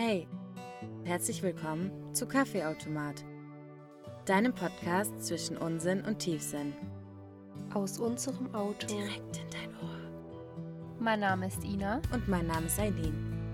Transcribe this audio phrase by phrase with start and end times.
[0.00, 0.28] Hey,
[1.02, 3.24] herzlich willkommen zu Kaffeeautomat,
[4.26, 6.72] deinem Podcast zwischen Unsinn und Tiefsinn.
[7.74, 8.86] Aus unserem Auto.
[8.86, 10.94] Direkt in dein Ohr.
[11.00, 12.00] Mein Name ist Ina.
[12.12, 13.50] Und mein Name ist Eileen.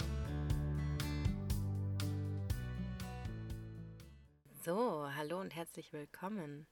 [4.63, 6.67] So, hallo und herzlich willkommen.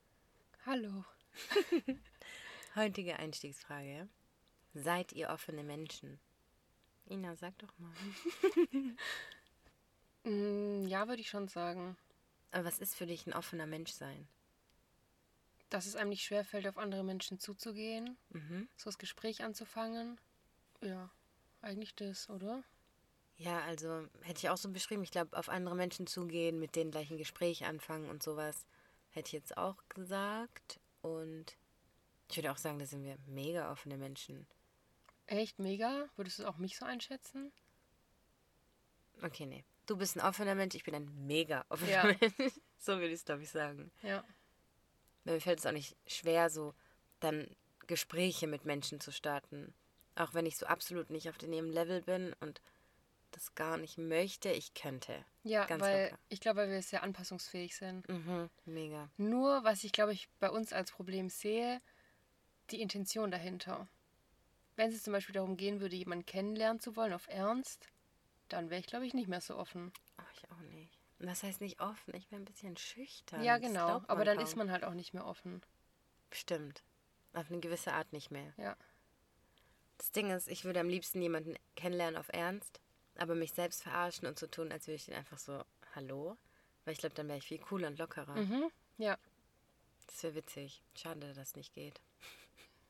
[0.67, 1.07] Hallo.
[2.77, 4.07] Heutige Einstiegsfrage.
[4.75, 6.21] Seid ihr offene Menschen?
[7.09, 7.95] Ina, sag doch mal.
[10.25, 11.97] Mm, ja, würde ich schon sagen.
[12.51, 14.29] Aber was ist für dich ein offener Mensch sein?
[15.71, 18.69] Dass es einem nicht schwerfällt, auf andere Menschen zuzugehen, Mhm.
[18.77, 20.21] so das Gespräch anzufangen.
[20.83, 21.11] Ja,
[21.63, 22.63] eigentlich das, oder?
[23.39, 25.03] Ja, also hätte ich auch so beschrieben.
[25.03, 28.67] Ich glaube, auf andere Menschen zugehen, mit denen gleich ein Gespräch anfangen und sowas,
[29.11, 30.79] hätte ich jetzt auch gesagt.
[31.01, 31.57] Und
[32.29, 34.47] ich würde auch sagen, da sind wir mega offene Menschen.
[35.27, 36.09] Echt mega?
[36.17, 37.51] Würdest du auch mich so einschätzen?
[39.23, 39.65] Okay, nee.
[39.93, 42.05] Du bist ein offener Mensch, ich bin ein mega offener Ja.
[42.05, 42.19] Mensch.
[42.79, 43.93] So würde ich es, glaube ich, sagen.
[44.01, 44.25] Ja.
[45.25, 46.73] Mir fällt es auch nicht schwer, so
[47.21, 47.47] dann
[47.87, 49.75] Gespräche mit Menschen zu starten.
[50.15, 52.63] Auch wenn ich so absolut nicht auf dem Level bin und
[53.33, 55.27] das gar nicht möchte, ich könnte.
[55.43, 56.19] Ja, Ganz weil locker.
[56.31, 58.09] ich glaube, weil wir sehr anpassungsfähig sind.
[58.09, 59.11] Mhm, mega.
[59.19, 61.83] Nur, was ich glaube ich bei uns als Problem sehe,
[62.71, 63.89] die Intention dahinter.
[64.77, 67.91] Wenn es zum Beispiel darum gehen würde, jemanden kennenlernen zu wollen auf Ernst,
[68.53, 69.93] dann wäre ich glaube ich nicht mehr so offen.
[70.19, 70.99] Oh, ich auch nicht.
[71.19, 73.43] Und das heißt nicht offen, ich bin ein bisschen schüchtern.
[73.45, 74.03] ja, genau.
[74.09, 74.45] Aber dann kaum.
[74.45, 75.63] ist man halt auch nicht mehr offen.
[76.33, 76.83] Stimmt.
[77.33, 78.53] Auf eine gewisse Art nicht mehr.
[78.57, 78.77] Ja.
[79.99, 82.81] Das Ding ist, ich würde am liebsten jemanden kennenlernen auf Ernst,
[83.17, 86.37] aber mich selbst verarschen und so tun, als würde ich den einfach so, hallo?
[86.85, 88.35] Weil ich glaube, dann wäre ich viel cooler und lockerer.
[88.35, 88.71] Mhm.
[88.99, 89.17] Ja.
[90.09, 90.83] Das wäre witzig.
[90.95, 92.01] Schade, dass das nicht geht.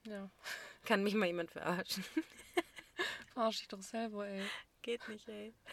[0.06, 0.30] Ja.
[0.86, 2.04] Kann mich mal jemand verarschen?
[3.34, 4.42] Verarsch dich doch selber, ey.
[4.82, 5.54] Geht nicht, ey.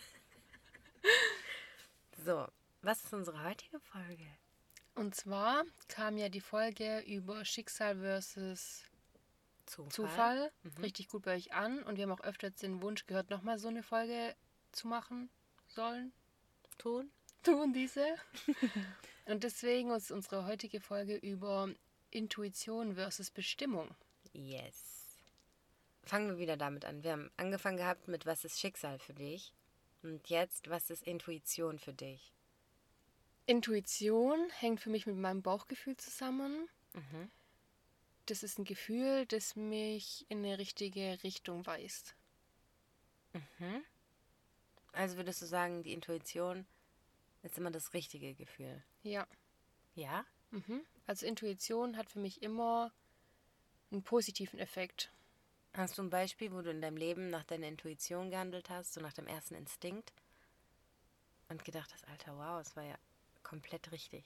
[2.26, 2.46] So,
[2.82, 4.26] was ist unsere heutige Folge?
[4.94, 8.84] Und zwar kam ja die Folge über Schicksal versus
[9.66, 9.90] Zufall.
[9.92, 11.81] Zufall richtig gut bei euch an.
[11.84, 14.36] Und wir haben auch öfters den Wunsch gehört, nochmal so eine Folge
[14.74, 15.30] zu machen
[15.68, 16.12] sollen.
[16.78, 17.09] Tun?
[17.44, 18.06] Tun diese.
[19.25, 21.69] Und deswegen ist unsere heutige Folge über
[22.12, 23.96] Intuition versus Bestimmung.
[24.34, 24.99] Yes.
[26.09, 27.03] Fangen wir wieder damit an.
[27.03, 29.53] Wir haben angefangen gehabt mit Was ist Schicksal für dich?
[30.02, 32.34] Und jetzt, was ist Intuition für dich?
[33.46, 36.68] Intuition hängt für mich mit meinem Bauchgefühl zusammen.
[38.25, 42.16] Das ist ein Gefühl, das mich in eine richtige Richtung weist.
[44.94, 46.66] Also würdest du sagen, die Intuition
[47.44, 48.84] ist immer das richtige Gefühl?
[49.03, 49.28] Ja.
[49.94, 50.25] Ja?
[50.50, 50.81] Mhm.
[51.06, 52.92] Also Intuition hat für mich immer
[53.92, 55.12] einen positiven Effekt.
[55.79, 59.00] Hast du ein Beispiel, wo du in deinem Leben nach deiner Intuition gehandelt hast, so
[59.00, 60.12] nach dem ersten Instinkt?
[61.47, 62.95] Und gedacht hast, Alter, wow, es war ja
[63.44, 64.25] komplett richtig.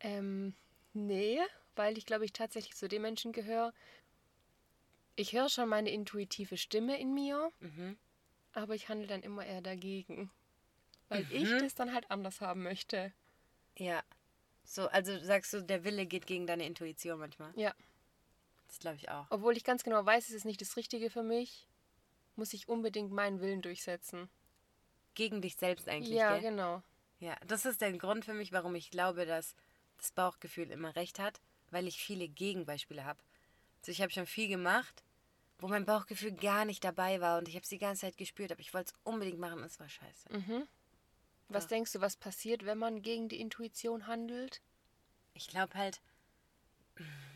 [0.00, 0.52] Ähm,
[0.94, 1.38] nee,
[1.76, 3.72] weil ich glaube, ich tatsächlich zu den Menschen gehöre.
[5.14, 7.52] Ich höre schon meine intuitive Stimme in mir,
[8.52, 10.30] aber ich handle dann immer eher dagegen.
[11.08, 13.12] Weil ich das dann halt anders haben möchte.
[13.76, 14.02] Ja.
[14.64, 17.52] So, also sagst du, der Wille geht gegen deine Intuition manchmal?
[17.54, 17.72] Ja.
[18.68, 19.26] Das glaube ich auch.
[19.30, 21.66] Obwohl ich ganz genau weiß, es ist nicht das Richtige für mich,
[22.36, 24.28] muss ich unbedingt meinen Willen durchsetzen.
[25.14, 26.50] Gegen dich selbst eigentlich, ja, gell?
[26.50, 26.82] genau.
[27.20, 29.54] Ja, das ist der Grund für mich, warum ich glaube, dass
[29.96, 31.40] das Bauchgefühl immer recht hat,
[31.70, 33.18] weil ich viele Gegenbeispiele habe.
[33.80, 35.02] Also ich habe schon viel gemacht,
[35.58, 38.52] wo mein Bauchgefühl gar nicht dabei war und ich habe es die ganze Zeit gespürt,
[38.52, 40.28] aber ich wollte es unbedingt machen und es war scheiße.
[41.48, 44.60] Was denkst du, was passiert, wenn man gegen die Intuition handelt?
[45.32, 46.00] Ich glaube halt,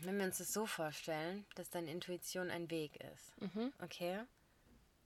[0.01, 3.33] wenn wir uns das so vorstellen, dass deine Intuition ein Weg ist,
[3.81, 4.21] okay?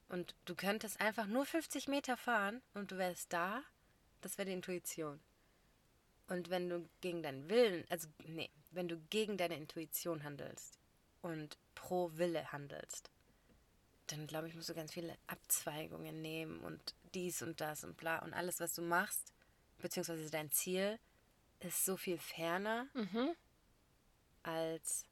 [0.07, 3.63] Und du könntest einfach nur 50 Meter fahren und du wärst da,
[4.21, 5.19] das wäre die Intuition.
[6.27, 10.79] Und wenn du gegen deinen Willen, also nee, wenn du gegen deine Intuition handelst
[11.21, 13.11] und pro Wille handelst,
[14.07, 18.19] dann glaube ich, musst du ganz viele Abzweigungen nehmen und dies und das und bla
[18.19, 19.33] und alles, was du machst,
[19.79, 20.99] beziehungsweise dein Ziel,
[21.59, 22.87] ist so viel ferner,
[24.45, 25.05] als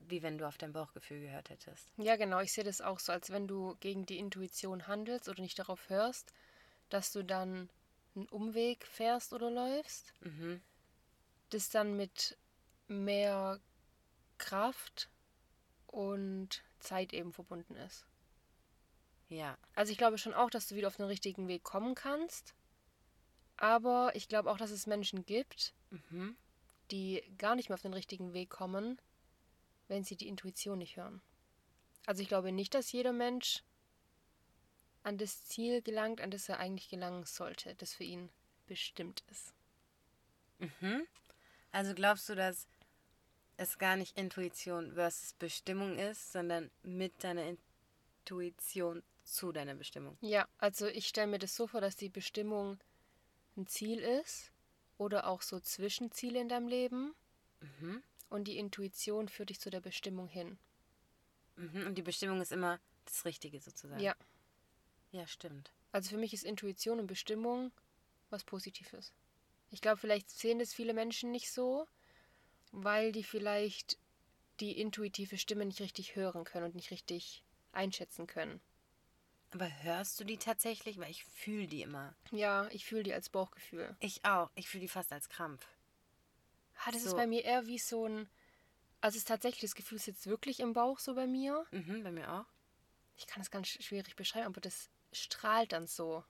[0.00, 1.92] wie wenn du auf dein Bauchgefühl gehört hättest.
[1.96, 2.40] Ja, genau.
[2.40, 5.88] Ich sehe das auch so, als wenn du gegen die Intuition handelst oder nicht darauf
[5.90, 6.32] hörst,
[6.88, 7.68] dass du dann
[8.14, 10.14] einen Umweg fährst oder läufst,
[11.50, 12.38] das dann mit
[12.86, 13.60] mehr
[14.38, 15.10] Kraft
[15.86, 18.06] und Zeit eben verbunden ist.
[19.28, 22.54] Ja, Also ich glaube schon auch, dass du wieder auf den richtigen Weg kommen kannst.
[23.58, 25.74] Aber ich glaube auch, dass es Menschen gibt,
[26.90, 29.00] die gar nicht mehr auf den richtigen Weg kommen,
[29.88, 31.20] wenn sie die Intuition nicht hören.
[32.06, 33.62] Also ich glaube nicht, dass jeder Mensch
[35.02, 38.30] an das Ziel gelangt, an das er eigentlich gelangen sollte, das für ihn
[38.66, 39.54] bestimmt ist.
[40.58, 41.06] Mhm.
[41.72, 42.66] Also glaubst du, dass
[43.56, 47.56] es gar nicht Intuition versus Bestimmung ist, sondern mit deiner
[48.24, 50.16] Intuition zu deiner Bestimmung?
[50.20, 52.78] Ja, also ich stelle mir das so vor, dass die Bestimmung
[53.56, 54.52] ein Ziel ist
[54.98, 57.14] oder auch so Zwischenziele in deinem Leben.
[57.60, 58.02] Mhm.
[58.28, 60.58] Und die Intuition führt dich zu der Bestimmung hin.
[61.56, 61.86] Mhm.
[61.86, 64.00] Und die Bestimmung ist immer das Richtige sozusagen.
[64.02, 64.14] Ja.
[65.10, 65.72] Ja, stimmt.
[65.90, 67.72] Also für mich ist Intuition und Bestimmung
[68.30, 69.14] was Positives.
[69.70, 71.86] Ich glaube, vielleicht sehen das viele Menschen nicht so,
[72.72, 73.98] weil die vielleicht
[74.60, 77.42] die intuitive Stimme nicht richtig hören können und nicht richtig
[77.72, 78.60] einschätzen können.
[79.50, 80.98] Aber hörst du die tatsächlich?
[80.98, 82.14] Weil ich fühle die immer.
[82.30, 83.96] Ja, ich fühle die als Bauchgefühl.
[84.00, 84.50] Ich auch.
[84.54, 85.66] Ich fühle die fast als Krampf.
[86.84, 87.08] Ah, das So.
[87.08, 88.28] ist bei mir eher wie so ein.
[89.00, 91.64] Also es ist tatsächlich, das Gefühl sitzt wirklich im Bauch so bei mir.
[91.70, 92.46] Mhm, bei mir auch.
[93.16, 96.24] Ich kann es ganz schwierig beschreiben, aber das strahlt dann so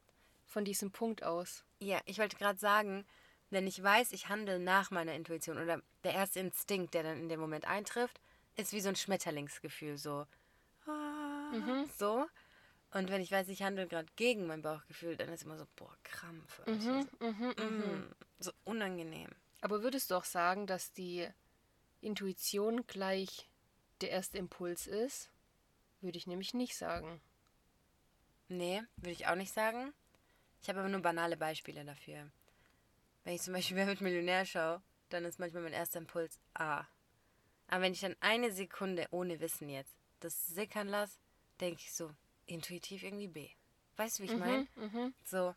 [0.46, 1.64] von diesem Punkt aus.
[1.80, 3.06] Ja, ich wollte gerade sagen,
[3.50, 7.28] wenn ich weiß, ich handle nach meiner Intuition oder der erste Instinkt, der dann in
[7.28, 8.20] dem Moment eintrifft,
[8.56, 10.26] ist wie so ein Schmetterlingsgefühl, so.
[10.86, 12.26] ah, So.
[12.90, 15.94] Und wenn ich weiß, ich handle gerade gegen mein Bauchgefühl, dann ist immer so, boah,
[16.04, 16.66] Krampf.
[16.66, 19.30] Mhm, So, mm, so unangenehm.
[19.60, 21.28] Aber würdest du auch sagen, dass die
[22.00, 23.48] Intuition gleich
[24.00, 25.30] der erste Impuls ist?
[26.00, 27.20] Würde ich nämlich nicht sagen.
[28.48, 29.92] Nee, würde ich auch nicht sagen.
[30.62, 32.30] Ich habe aber nur banale Beispiele dafür.
[33.24, 34.80] Wenn ich zum Beispiel Wer mit Millionär schaue,
[35.10, 36.84] dann ist manchmal mein erster Impuls A.
[37.66, 41.18] Aber wenn ich dann eine Sekunde ohne Wissen jetzt das sickern lasse,
[41.60, 42.10] denke ich so
[42.48, 43.50] intuitiv irgendwie B.
[43.96, 44.66] Weißt du, wie ich meine?
[44.76, 45.14] Mhm.
[45.24, 45.54] So.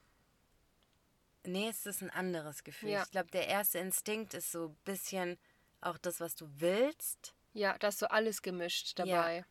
[1.43, 2.89] Nee, es ist ein anderes Gefühl.
[2.89, 3.03] Ja.
[3.03, 5.39] Ich glaube, der erste Instinkt ist so ein bisschen
[5.79, 7.33] auch das, was du willst.
[7.53, 9.45] Ja, da ist so alles gemischt dabei.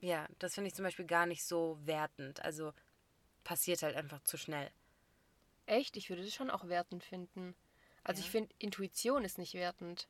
[0.00, 2.40] Ja, das finde ich zum Beispiel gar nicht so wertend.
[2.42, 2.72] Also
[3.44, 4.70] passiert halt einfach zu schnell.
[5.66, 5.96] Echt?
[5.96, 7.54] Ich würde das schon auch wertend finden.
[8.02, 8.26] Also Ja.
[8.26, 10.08] ich finde, Intuition ist nicht wertend.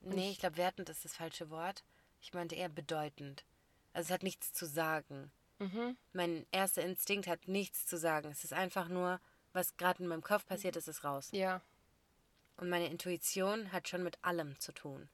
[0.00, 1.82] Nee, ich glaube, wertend ist das falsche Wort.
[2.20, 3.44] Ich meinte eher bedeutend.
[3.92, 5.32] Also es hat nichts zu sagen.
[5.58, 5.96] Mhm.
[6.12, 8.30] Mein erster Instinkt hat nichts zu sagen.
[8.30, 9.20] Es ist einfach nur,
[9.52, 11.30] was gerade in meinem Kopf passiert ist, ist raus.
[11.32, 11.62] Ja.
[12.56, 15.08] Und meine Intuition hat schon mit allem zu tun.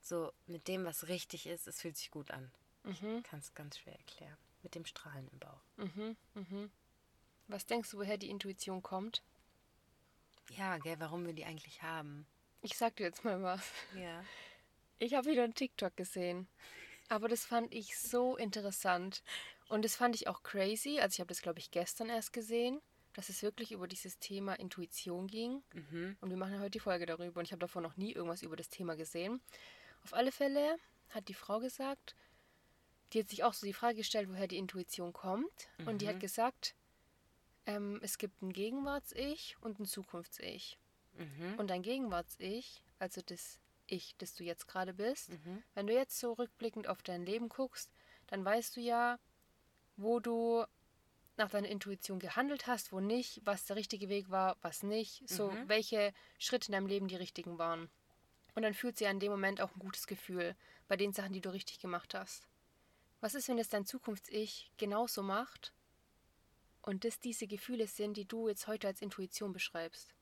[0.00, 2.50] So, mit dem, was richtig ist, es fühlt sich gut an.
[2.84, 3.22] Mhm.
[3.22, 4.36] Kann es ganz schwer erklären.
[4.62, 5.62] Mit dem Strahlen im Bauch.
[5.76, 6.16] Mhm.
[6.34, 6.70] Mhm.
[7.48, 9.22] Was denkst du, woher die Intuition kommt?
[10.50, 12.26] Ja, gell, warum wir die eigentlich haben.
[12.62, 13.62] Ich sag dir jetzt mal was.
[13.96, 14.24] Ja.
[14.98, 16.46] Ich habe wieder einen TikTok gesehen.
[17.12, 19.22] Aber das fand ich so interessant.
[19.68, 20.98] Und das fand ich auch crazy.
[20.98, 22.80] Also ich habe das, glaube ich, gestern erst gesehen,
[23.12, 25.62] dass es wirklich über dieses Thema Intuition ging.
[25.74, 26.16] Mhm.
[26.22, 27.40] Und wir machen ja heute die Folge darüber.
[27.40, 29.42] Und ich habe davor noch nie irgendwas über das Thema gesehen.
[30.04, 30.78] Auf alle Fälle
[31.10, 32.14] hat die Frau gesagt,
[33.12, 35.68] die hat sich auch so die Frage gestellt, woher die Intuition kommt.
[35.84, 36.74] Und die hat gesagt,
[37.66, 40.78] ähm, es gibt ein Gegenwarts-Ich und ein Zukunfts-Ich.
[41.18, 41.58] Mhm.
[41.58, 45.62] Und dein Gegenwarts-Ich, also das Ich, das du jetzt gerade bist, Mhm.
[45.74, 47.90] wenn du jetzt so rückblickend auf dein Leben guckst,
[48.28, 49.18] dann weißt du ja,
[49.96, 50.64] wo du
[51.36, 55.50] nach deiner Intuition gehandelt hast, wo nicht, was der richtige Weg war, was nicht, so
[55.50, 55.68] Mhm.
[55.68, 57.90] welche Schritte in deinem Leben die richtigen waren.
[58.54, 60.54] Und dann fühlt sie an dem Moment auch ein gutes Gefühl
[60.88, 62.46] bei den Sachen, die du richtig gemacht hast.
[63.20, 65.72] Was ist, wenn es dein Zukunfts-Ich genauso macht
[66.82, 70.14] und das diese Gefühle sind, die du jetzt heute als Intuition beschreibst?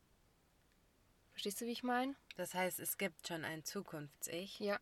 [1.40, 2.14] Verstehst du, wie ich meine?
[2.36, 4.78] Das heißt, es gibt schon ein Zukunfts-Ich, Ja.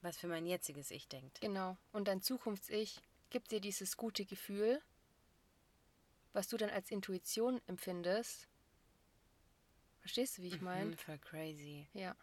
[0.00, 1.40] was für mein jetziges Ich denkt.
[1.40, 1.76] Genau.
[1.90, 3.00] Und dein Zukunfts-Ich
[3.30, 4.80] gibt dir dieses gute Gefühl,
[6.34, 8.46] was du dann als Intuition empfindest.
[9.98, 10.90] Verstehst du, wie ich meine?
[10.90, 11.88] Mhm, voll crazy.
[11.94, 12.14] Ja.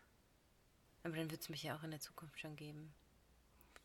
[1.03, 2.95] Aber dann wird es mich ja auch in der Zukunft schon geben.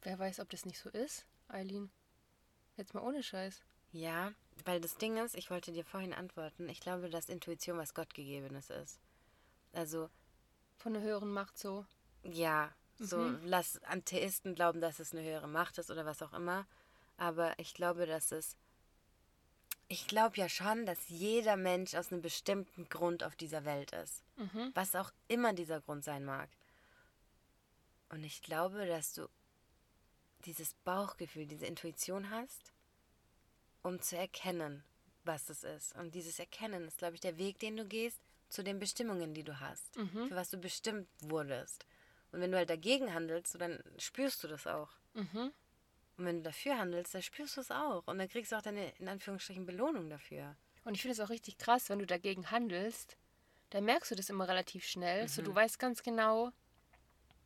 [0.03, 1.91] Wer weiß, ob das nicht so ist, Eileen?
[2.77, 3.61] Jetzt mal ohne Scheiß.
[3.91, 4.33] Ja,
[4.65, 8.71] weil das Ding ist, ich wollte dir vorhin antworten, ich glaube, dass Intuition was Gottgegebenes
[8.71, 9.01] ist.
[9.73, 10.11] Also,
[10.77, 11.85] Von einer höheren Macht so.
[12.23, 13.41] ja, so Mhm.
[13.45, 16.67] lass Atheisten glauben, dass es eine höhere Macht ist oder was auch immer.
[17.17, 18.57] Aber ich glaube, dass es.
[19.89, 24.23] Ich glaube ja schon, dass jeder Mensch aus einem bestimmten Grund auf dieser Welt ist.
[24.37, 24.71] Mhm.
[24.75, 26.49] Was auch immer dieser Grund sein mag.
[28.11, 29.29] Und ich glaube, dass du
[30.45, 32.73] dieses Bauchgefühl, diese Intuition hast,
[33.83, 34.85] um zu erkennen,
[35.25, 35.95] was es ist.
[35.97, 38.21] Und dieses Erkennen ist, glaube ich, der Weg, den du gehst
[38.51, 40.29] zu den Bestimmungen, die du hast, Mhm.
[40.29, 41.87] für was du bestimmt wurdest.
[42.33, 44.91] Und wenn du halt dagegen handelst, so dann spürst du das auch.
[45.15, 45.53] Mhm.
[46.17, 48.07] Und wenn du dafür handelst, dann spürst du es auch.
[48.07, 50.57] Und dann kriegst du auch deine, in Anführungsstrichen, Belohnung dafür.
[50.85, 53.17] Und ich finde es auch richtig krass, wenn du dagegen handelst,
[53.71, 55.29] dann merkst du das immer relativ schnell.
[55.29, 56.51] So, du weißt ganz genau,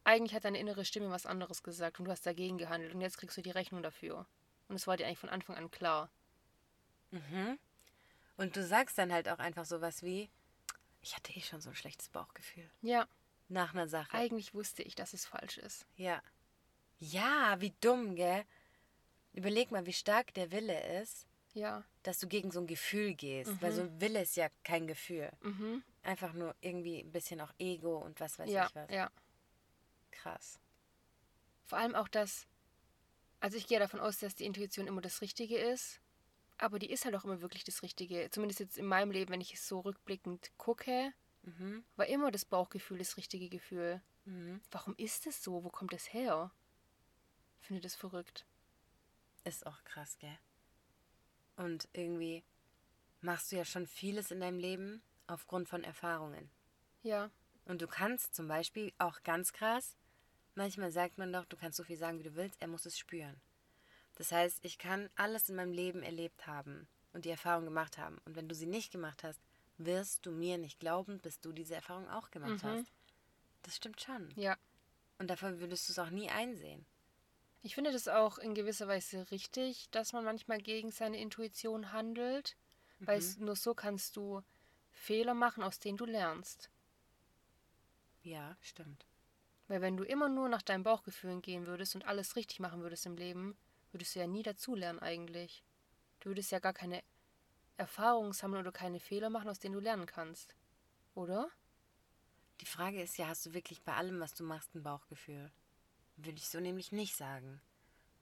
[0.04, 3.18] eigentlich hat deine innere Stimme was anderes gesagt und du hast dagegen gehandelt und jetzt
[3.18, 4.26] kriegst du die Rechnung dafür.
[4.68, 6.10] Und es war dir eigentlich von Anfang an klar.
[7.10, 7.58] Mhm.
[8.36, 10.30] Und du sagst dann halt auch einfach sowas wie,
[11.04, 12.68] ich hatte eh schon so ein schlechtes Bauchgefühl.
[12.82, 13.06] Ja.
[13.48, 14.16] Nach einer Sache.
[14.16, 15.86] Eigentlich wusste ich, dass es falsch ist.
[15.96, 16.22] Ja.
[16.98, 18.44] Ja, wie dumm, gell?
[19.34, 21.84] Überleg mal, wie stark der Wille ist, Ja.
[22.04, 23.60] dass du gegen so ein Gefühl gehst.
[23.60, 25.30] Weil so ein Wille ist ja kein Gefühl.
[25.42, 25.84] Mhm.
[26.02, 28.90] Einfach nur irgendwie ein bisschen auch Ego und was weiß Ja, ich was.
[28.90, 29.10] ja.
[30.10, 30.58] Krass.
[31.66, 32.46] Vor allem auch das,
[33.40, 36.00] also ich gehe davon aus, dass die Intuition immer das Richtige ist,
[36.58, 38.28] aber die ist halt auch immer wirklich das Richtige.
[38.30, 41.84] Zumindest jetzt in meinem Leben, wenn ich es so rückblickend gucke, Mhm.
[41.96, 44.00] war immer das Bauchgefühl das richtige Gefühl.
[44.24, 44.62] Mhm.
[44.70, 45.62] Warum ist es so?
[45.62, 46.50] Wo kommt es her?
[47.60, 48.46] Ich finde das verrückt.
[49.44, 50.38] Ist auch krass, gell?
[51.56, 52.42] Und irgendwie
[53.20, 56.50] machst du ja schon vieles in deinem Leben aufgrund von Erfahrungen.
[57.02, 57.30] Ja,
[57.66, 59.96] Und du kannst zum Beispiel auch ganz krass,
[60.54, 62.98] manchmal sagt man doch, du kannst so viel sagen, wie du willst, er muss es
[62.98, 63.40] spüren.
[64.16, 68.18] Das heißt, ich kann alles in meinem Leben erlebt haben und die Erfahrung gemacht haben.
[68.24, 69.40] Und wenn du sie nicht gemacht hast,
[69.78, 72.68] wirst du mir nicht glauben, bis du diese Erfahrung auch gemacht Mhm.
[72.68, 72.92] hast.
[73.62, 74.30] Das stimmt schon.
[74.36, 74.56] ja.
[75.18, 76.84] Und davon würdest du es auch nie einsehen.
[77.62, 82.56] Ich finde das auch in gewisser Weise richtig, dass man manchmal gegen seine Intuition handelt,
[82.98, 84.42] weil es, nur so kannst du
[84.92, 86.68] Fehler machen, aus denen du lernst.
[88.22, 89.06] Ja, stimmt.
[89.68, 93.06] Weil wenn du immer nur nach deinen Bauchgefühlen gehen würdest und alles richtig machen würdest
[93.06, 93.56] im Leben,
[93.94, 95.64] würdest du ja nie dazulernen eigentlich.
[96.20, 97.02] Du würdest ja gar keine
[97.76, 100.54] Erfahrungen sammeln oder keine Fehler machen, aus denen du lernen kannst.
[101.14, 101.50] Oder?
[102.60, 105.50] Die Frage ist ja, hast du wirklich bei allem, was du machst, ein Bauchgefühl?
[106.16, 107.60] Würde ich so nämlich nicht sagen.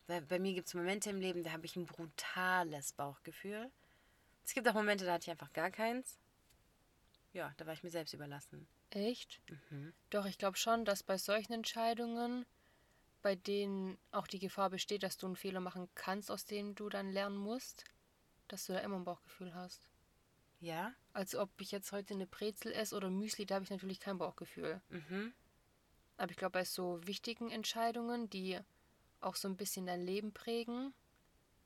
[0.06, 3.70] Weil bei mir gibt es Momente im Leben, da habe ich ein brutales Bauchgefühl.
[4.44, 6.18] Es gibt auch Momente, da hatte ich einfach gar keins.
[7.32, 8.66] Ja, da war ich mir selbst überlassen.
[8.90, 9.40] Echt?
[9.70, 9.94] Mhm.
[10.10, 12.44] Doch, ich glaube schon, dass bei solchen Entscheidungen,
[13.22, 16.88] bei denen auch die Gefahr besteht, dass du einen Fehler machen kannst, aus dem du
[16.88, 17.84] dann lernen musst,
[18.48, 19.88] dass du da immer ein Bauchgefühl hast.
[20.60, 20.92] Ja?
[21.12, 24.18] Also ob ich jetzt heute eine Brezel esse oder Müsli, da habe ich natürlich kein
[24.18, 24.80] Bauchgefühl.
[24.88, 25.32] Mhm.
[26.16, 28.58] Aber ich glaube, bei so wichtigen Entscheidungen, die
[29.20, 30.92] auch so ein bisschen dein Leben prägen,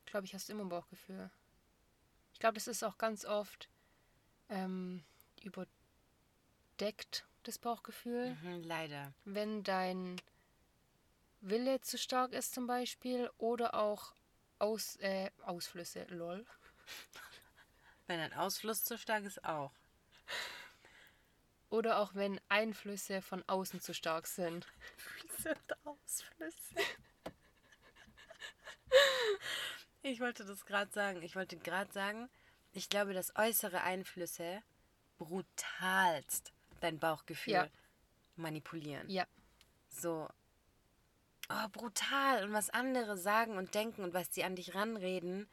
[0.04, 1.30] glaube ich, hast du immer ein Bauchgefühl.
[2.32, 3.68] Ich glaube, das ist auch ganz oft
[4.48, 5.02] ähm,
[5.42, 8.36] überdeckt, das Bauchgefühl.
[8.42, 9.12] Mhm, leider.
[9.24, 10.16] Wenn dein
[11.48, 14.12] Wille zu stark ist zum Beispiel oder auch
[14.58, 16.44] Aus, äh, Ausflüsse, lol.
[18.06, 19.72] Wenn ein Ausfluss zu stark ist, auch.
[21.68, 24.66] Oder auch wenn Einflüsse von außen zu stark sind.
[25.38, 26.74] sind Ausflüsse.
[30.02, 31.22] Ich wollte das gerade sagen.
[31.22, 32.28] Ich wollte gerade sagen,
[32.72, 34.62] ich glaube, dass äußere Einflüsse
[35.18, 37.68] brutalst dein Bauchgefühl Ja.
[38.36, 39.08] manipulieren.
[39.10, 39.26] Ja,
[39.88, 40.28] So,
[41.48, 42.44] oh, brutal.
[42.44, 45.48] Und was andere sagen und denken und was sie an dich ranreden,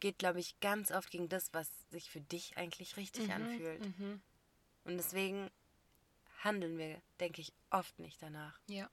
[0.00, 3.80] geht, glaube ich, ganz oft gegen das, was sich für dich eigentlich richtig anfühlt.
[3.98, 4.20] mhm.
[4.84, 5.50] Und deswegen
[6.42, 8.58] handeln wir, denke ich, oft nicht danach.
[8.66, 8.90] ja.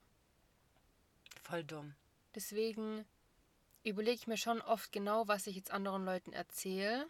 [1.41, 1.95] Voll dumm.
[2.35, 3.05] Deswegen
[3.83, 7.07] überlege ich mir schon oft genau, was ich jetzt anderen Leuten erzähle.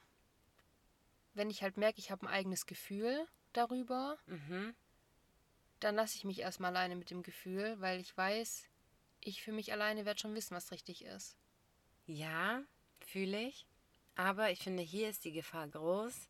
[1.34, 4.74] Wenn ich halt merke, ich habe ein eigenes Gefühl darüber, Mhm.
[5.82, 8.69] dann lasse ich mich erstmal alleine mit dem Gefühl, weil ich weiß,
[9.22, 11.36] ich für mich alleine werde schon wissen, was richtig ist.
[12.08, 12.62] Ja,
[13.00, 13.66] fühle ich.
[14.16, 16.28] Aber ich finde, hier ist die Gefahr groß.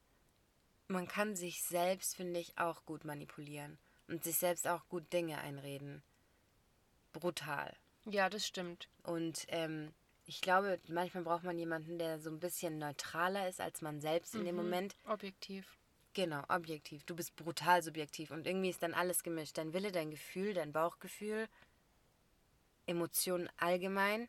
[0.88, 3.78] Man kann sich selbst, finde ich, auch gut manipulieren
[4.08, 6.02] und sich selbst auch gut Dinge einreden.
[7.14, 7.76] Brutal.
[8.06, 8.88] Ja, das stimmt.
[9.04, 9.94] Und ähm,
[10.26, 14.36] ich glaube, manchmal braucht man jemanden, der so ein bisschen neutraler ist als man selbst
[14.36, 14.96] in dem Moment.
[15.08, 15.78] Objektiv.
[16.14, 17.04] Genau, objektiv.
[17.06, 19.58] Du bist brutal subjektiv und irgendwie ist dann alles gemischt.
[19.58, 21.48] Dein Wille, dein Gefühl, dein Bauchgefühl,
[22.90, 24.28] Emotionen allgemein.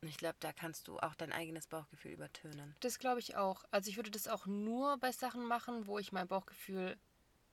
[0.00, 2.76] Und ich glaube, da kannst du auch dein eigenes Bauchgefühl übertönen.
[2.80, 3.64] Das glaube ich auch.
[3.70, 6.96] Also ich würde das auch nur bei Sachen machen, wo ich mein Bauchgefühl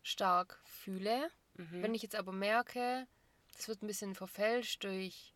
[0.04, 1.32] stark fühle.
[1.82, 3.08] Wenn ich jetzt aber merke,
[3.56, 5.34] das wird ein bisschen verfälscht durch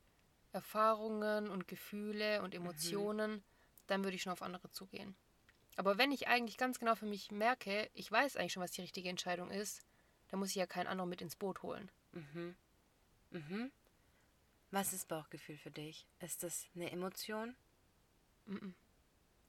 [0.51, 3.44] Erfahrungen und Gefühle und Emotionen,
[3.88, 5.16] dann würde ich schon auf andere zugehen.
[5.78, 8.82] Aber wenn ich eigentlich ganz genau für mich merke, ich weiß eigentlich schon, was die
[8.82, 9.82] richtige Entscheidung ist,
[10.28, 11.89] dann muss ich ja keinen anderen mit ins Boot holen.
[13.32, 13.72] Mhm.
[14.72, 16.06] Was ist Bauchgefühl für dich?
[16.20, 17.56] Ist das eine Emotion?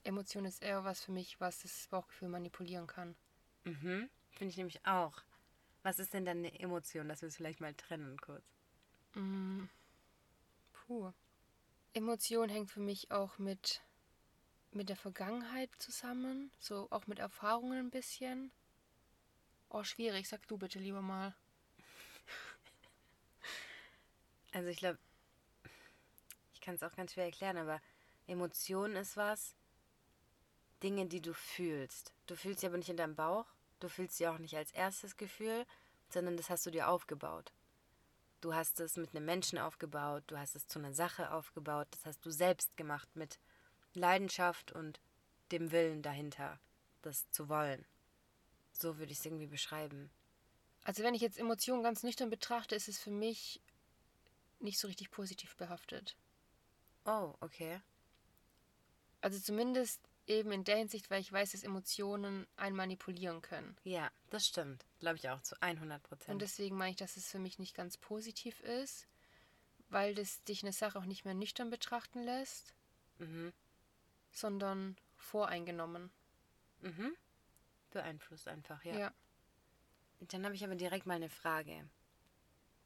[0.05, 3.15] Emotion ist eher was für mich, was das Bauchgefühl manipulieren kann.
[3.65, 4.09] Mhm.
[4.31, 5.23] Finde ich nämlich auch.
[5.83, 8.45] Was ist denn dann eine Emotion, dass wir es vielleicht mal trennen kurz?
[10.73, 11.13] Puh.
[11.93, 13.83] Emotion hängt für mich auch mit,
[14.71, 18.53] mit der Vergangenheit zusammen, so auch mit Erfahrungen ein bisschen.
[19.69, 21.35] Oh, schwierig, sag du bitte lieber mal.
[24.53, 24.99] Also ich glaube,
[26.61, 27.81] ich kann es auch ganz schwer erklären, aber
[28.27, 29.57] Emotion ist was,
[30.83, 32.13] Dinge, die du fühlst.
[32.27, 33.47] Du fühlst sie aber nicht in deinem Bauch,
[33.81, 35.65] du fühlst sie auch nicht als erstes Gefühl,
[36.11, 37.53] sondern das hast du dir aufgebaut.
[38.43, 42.05] Du hast es mit einem Menschen aufgebaut, du hast es zu einer Sache aufgebaut, das
[42.05, 43.39] hast du selbst gemacht mit
[43.95, 45.01] Leidenschaft und
[45.53, 46.61] dem Willen dahinter,
[47.01, 47.87] das zu wollen.
[48.73, 50.11] So würde ich es irgendwie beschreiben.
[50.83, 53.63] Also wenn ich jetzt Emotionen ganz nüchtern betrachte, ist es für mich
[54.59, 56.17] nicht so richtig positiv behaftet.
[57.11, 57.81] Oh, okay.
[59.21, 63.77] Also zumindest eben in der Hinsicht, weil ich weiß, dass Emotionen einen manipulieren können.
[63.83, 64.87] Ja, das stimmt.
[65.01, 66.31] Glaube ich auch zu 100 Prozent.
[66.31, 69.09] Und deswegen meine ich, dass es für mich nicht ganz positiv ist,
[69.89, 72.75] weil das dich eine Sache auch nicht mehr nüchtern betrachten lässt,
[73.19, 73.53] mhm.
[74.31, 76.13] sondern voreingenommen.
[76.81, 77.17] Mhm.
[77.91, 78.97] Beeinflusst einfach, ja.
[78.97, 79.15] ja.
[80.21, 81.89] Dann habe ich aber direkt mal eine Frage.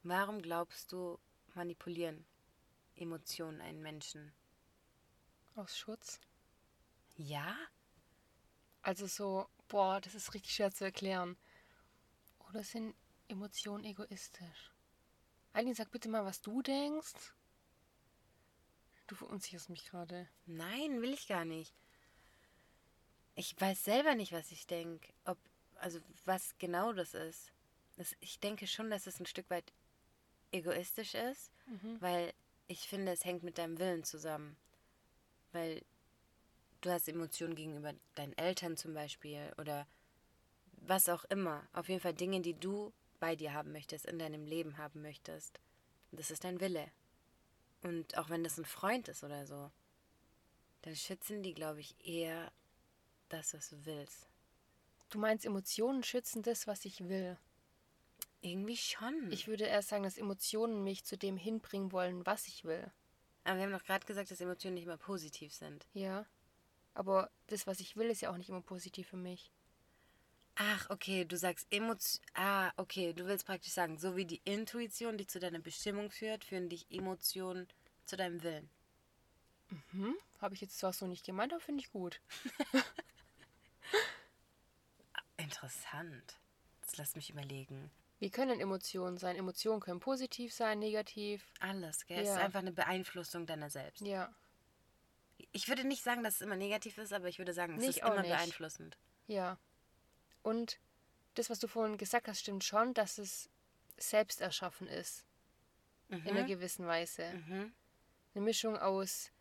[0.01, 1.19] Warum glaubst du,
[1.53, 2.25] manipulieren
[2.95, 4.33] Emotionen einen Menschen?
[5.55, 6.19] Aus Schutz.
[7.17, 7.55] Ja?
[8.81, 11.37] Also so, boah, das ist richtig schwer zu erklären.
[12.49, 12.95] Oder sind
[13.27, 14.71] Emotionen egoistisch?
[15.53, 17.33] Eileen, sag bitte mal, was du denkst.
[19.07, 20.27] Du verunsicherst mich gerade.
[20.45, 21.73] Nein, will ich gar nicht.
[23.35, 25.13] Ich weiß selber nicht, was ich denke.
[25.25, 25.37] Ob,
[25.75, 27.51] also was genau das ist.
[27.97, 29.71] Das, ich denke schon, dass es ein Stück weit
[30.51, 32.01] egoistisch ist, mhm.
[32.01, 32.33] weil
[32.67, 34.57] ich finde, es hängt mit deinem Willen zusammen.
[35.51, 35.81] Weil
[36.81, 39.87] du hast Emotionen gegenüber deinen Eltern zum Beispiel oder
[40.73, 41.67] was auch immer.
[41.73, 45.59] Auf jeden Fall Dinge, die du bei dir haben möchtest, in deinem Leben haben möchtest.
[46.11, 46.91] Das ist dein Wille.
[47.81, 49.71] Und auch wenn das ein Freund ist oder so,
[50.81, 52.51] dann schützen die, glaube ich, eher
[53.29, 54.29] das, was du willst.
[55.09, 57.37] Du meinst, Emotionen schützen das, was ich will?
[58.45, 59.31] Irgendwie schon.
[59.31, 62.91] Ich würde erst sagen, dass Emotionen mich zu dem hinbringen wollen, was ich will.
[63.43, 65.87] Aber wir haben doch gerade gesagt, dass Emotionen nicht immer positiv sind.
[65.93, 66.27] Ja.
[66.93, 69.49] Aber das, was ich will, ist ja auch nicht immer positiv für mich.
[70.53, 72.23] Ach, okay, du sagst Emotion.
[72.35, 76.43] Ah, okay, du willst praktisch sagen, so wie die Intuition dich zu deiner Bestimmung führt,
[76.43, 77.67] führen dich Emotionen
[78.05, 78.69] zu deinem Willen.
[79.91, 80.15] Mhm.
[80.39, 82.21] Habe ich jetzt zwar so nicht gemeint, aber finde ich gut.
[85.37, 86.39] Interessant.
[86.81, 87.89] Jetzt lass mich überlegen.
[88.19, 89.35] Wie können Emotionen sein?
[89.35, 91.43] Emotionen können positiv sein, negativ.
[91.59, 92.17] Alles, gell?
[92.17, 92.23] Ja.
[92.23, 94.01] Es ist einfach eine Beeinflussung deiner selbst.
[94.01, 94.33] Ja.
[95.51, 97.97] Ich würde nicht sagen, dass es immer negativ ist, aber ich würde sagen, es nicht,
[97.97, 98.31] ist immer nicht.
[98.31, 98.97] beeinflussend.
[99.27, 99.57] Ja.
[100.43, 100.79] Und
[101.33, 103.49] das, was du vorhin gesagt hast, stimmt schon, dass es
[103.97, 105.25] selbst erschaffen ist.
[106.07, 106.17] Mhm.
[106.17, 106.47] In einer mhm.
[106.47, 107.33] gewissen Weise.
[107.33, 107.73] Mhm.
[108.33, 109.31] Eine Mischung aus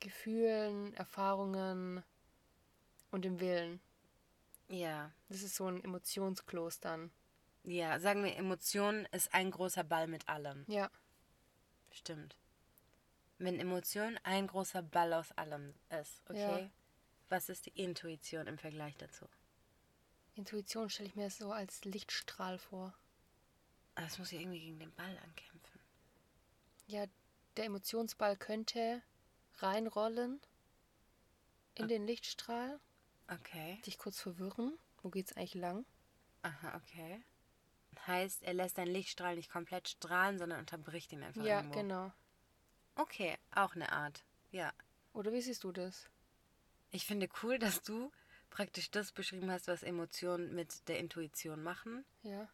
[0.00, 2.02] Gefühlen, Erfahrungen
[3.10, 3.80] und dem Willen.
[4.68, 5.12] Ja.
[5.28, 7.10] Das ist so ein Emotionsklos dann.
[7.64, 10.64] Ja, sagen wir, Emotion ist ein großer Ball mit allem.
[10.68, 10.90] Ja.
[11.90, 12.36] Stimmt.
[13.38, 16.62] Wenn Emotion ein großer Ball aus allem ist, okay?
[16.62, 16.70] Ja.
[17.28, 19.26] Was ist die Intuition im Vergleich dazu?
[20.34, 22.94] Intuition stelle ich mir so als Lichtstrahl vor.
[23.94, 25.80] Aber es muss ja irgendwie gegen den Ball ankämpfen.
[26.86, 27.06] Ja,
[27.56, 29.02] der Emotionsball könnte
[29.58, 30.40] reinrollen
[31.74, 31.94] in okay.
[31.94, 32.80] den Lichtstrahl.
[33.28, 33.80] Okay.
[33.86, 34.78] Dich kurz verwirren.
[35.02, 35.84] Wo geht's eigentlich lang?
[36.42, 37.22] Aha, okay.
[38.06, 41.78] Heißt, er lässt deinen Lichtstrahl nicht komplett strahlen, sondern unterbricht ihn einfach Ja, irgendwo.
[41.78, 42.12] genau.
[42.96, 44.24] Okay, auch eine Art.
[44.50, 44.72] Ja.
[45.12, 46.08] Oder wie siehst du das?
[46.90, 48.10] Ich finde cool, dass du
[48.50, 52.04] praktisch das beschrieben hast, was Emotionen mit der Intuition machen.
[52.22, 52.48] Ja.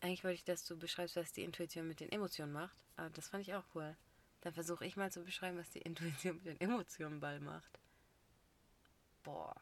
[0.00, 2.76] Eigentlich wollte ich, dass du beschreibst, was die Intuition mit den Emotionen macht.
[2.96, 3.96] Aber das fand ich auch cool.
[4.40, 7.78] Dann versuche ich mal zu beschreiben, was die Intuition mit den Emotionen ball macht.
[9.22, 9.54] Boah,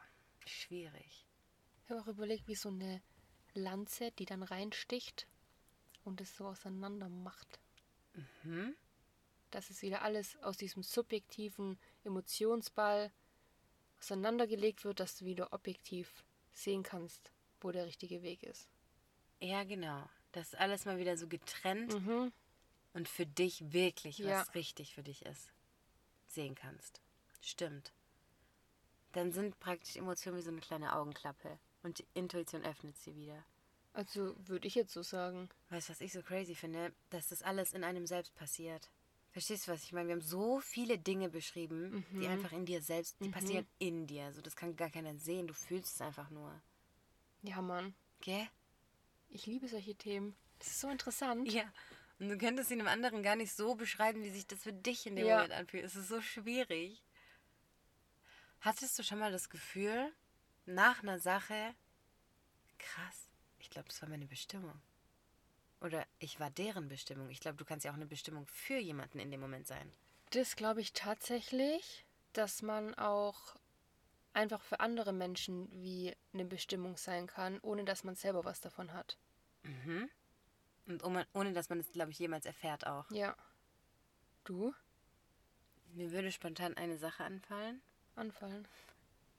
[0.47, 1.27] schwierig.
[1.85, 3.03] Ich habe auch überlegt, wie so eine
[3.55, 5.27] Lanze, die dann reinsticht
[6.05, 7.61] und es so auseinander macht.
[8.43, 8.75] Mhm.
[9.51, 13.13] Dass es wieder alles aus diesem subjektiven Emotionsball
[13.99, 18.69] auseinandergelegt wird, dass du wieder objektiv sehen kannst, wo der richtige Weg ist.
[19.41, 20.09] Ja, genau.
[20.33, 22.33] Dass alles mal wieder so getrennt mhm.
[22.93, 24.41] und für dich wirklich, ja.
[24.41, 25.51] was richtig für dich ist,
[26.29, 27.01] sehen kannst.
[27.41, 27.93] Stimmt.
[29.13, 31.59] Dann sind praktisch Emotionen wie so eine kleine Augenklappe.
[31.83, 33.45] Und die Intuition öffnet sie wieder.
[33.93, 35.49] Also würde ich jetzt so sagen.
[35.71, 36.93] Weißt du, was ich so crazy finde?
[37.11, 38.89] Dass das alles in einem selbst passiert.
[39.33, 40.09] Verstehst du, was ich meine?
[40.09, 42.21] Wir haben so viele Dinge beschrieben, mhm.
[42.21, 43.33] die einfach in dir selbst, die mhm.
[43.33, 44.25] passieren in dir.
[44.25, 45.47] Also das kann gar keiner sehen.
[45.47, 46.61] Du fühlst es einfach nur.
[47.43, 47.95] Ja, Mann.
[48.21, 48.47] Gell?
[49.29, 50.35] Ich liebe solche Themen.
[50.59, 51.51] Das ist so interessant.
[51.51, 51.73] Ja.
[52.19, 55.07] Und du könntest sie einem anderen gar nicht so beschreiben, wie sich das für dich
[55.07, 55.37] in dem ja.
[55.37, 55.85] Moment anfühlt.
[55.85, 57.03] Es ist so schwierig.
[58.61, 60.13] Hattest du schon mal das Gefühl,
[60.75, 61.75] nach einer Sache,
[62.79, 63.29] krass,
[63.59, 64.81] ich glaube, das war meine Bestimmung.
[65.81, 67.31] Oder ich war deren Bestimmung.
[67.31, 69.93] Ich glaube, du kannst ja auch eine Bestimmung für jemanden in dem Moment sein.
[70.31, 73.57] Das glaube ich tatsächlich, dass man auch
[74.33, 78.93] einfach für andere Menschen wie eine Bestimmung sein kann, ohne dass man selber was davon
[78.93, 79.17] hat.
[79.63, 80.09] Mhm.
[80.87, 83.11] Und ohne, ohne dass man es, glaube ich, jemals erfährt auch.
[83.11, 83.37] Ja.
[84.45, 84.75] Du?
[85.93, 87.81] Mir würde spontan eine Sache anfallen.
[88.17, 88.67] Anfallen.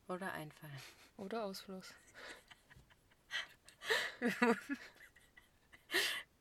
[0.07, 0.81] Oder einfallen.
[1.17, 1.93] Oder Ausfluss.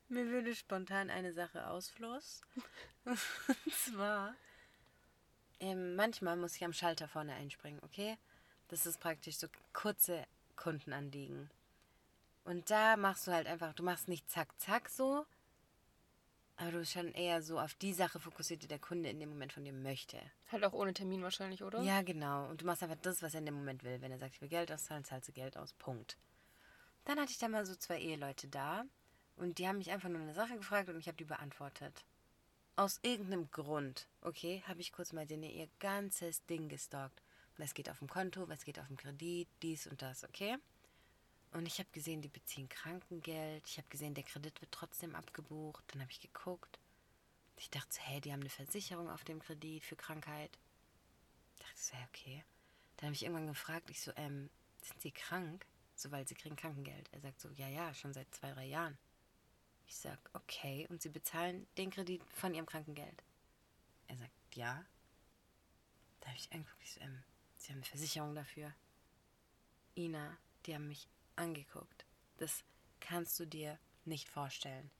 [0.09, 2.43] Mir würde spontan eine Sache ausfluss.
[3.05, 3.19] Und
[3.73, 4.35] zwar,
[5.61, 8.19] ähm, manchmal muss ich am Schalter vorne einspringen, okay?
[8.69, 11.51] Das ist praktisch so kurze Kundenanliegen.
[12.45, 15.27] Und da machst du halt einfach, du machst nicht zack, zack so,
[16.61, 19.31] aber du bist schon eher so auf die Sache fokussiert, die der Kunde in dem
[19.31, 20.21] Moment von dir möchte.
[20.53, 21.81] Halt auch ohne Termin wahrscheinlich, oder?
[21.81, 22.51] Ja, genau.
[22.51, 24.03] Und du machst einfach das, was er in dem Moment will.
[24.03, 25.73] Wenn er sagt, ich will Geld auszahlen, zahlst du Geld aus.
[25.73, 26.19] Punkt.
[27.07, 28.85] Dann hatte ich da mal so zwei Eheleute da
[29.37, 32.05] und die haben mich einfach nur eine Sache gefragt und ich habe die beantwortet.
[32.77, 37.23] Aus irgendeinem Grund, okay, habe ich kurz mal denen ihr ganzes Ding gestalkt.
[37.57, 40.59] Was geht auf dem Konto, was geht auf dem Kredit, dies und das, okay?
[41.53, 43.67] Und ich habe gesehen, die beziehen Krankengeld.
[43.67, 45.85] Ich habe gesehen, der Kredit wird trotzdem abgebucht.
[45.89, 46.79] Dann habe ich geguckt.
[47.57, 50.57] Ich dachte so, hey, die haben eine Versicherung auf dem Kredit für Krankheit.
[51.55, 52.45] Ich dachte so, hey, okay.
[52.97, 54.49] Dann habe ich irgendwann gefragt, ich so, ähm,
[54.83, 55.67] sind Sie krank?
[55.95, 57.09] So, weil Sie kriegen Krankengeld.
[57.13, 58.97] Er sagt so, ja, ja, schon seit zwei, drei Jahren.
[59.87, 63.23] Ich sag, okay, und Sie bezahlen den Kredit von Ihrem Krankengeld?
[64.07, 64.85] Er sagt, ja.
[66.21, 67.23] Da habe ich angeguckt, ich so, ähm,
[67.57, 68.73] Sie haben eine Versicherung dafür.
[69.97, 72.05] Ina, die haben mich angeguckt.
[72.39, 72.65] Das
[73.01, 74.91] kannst du dir nicht vorstellen.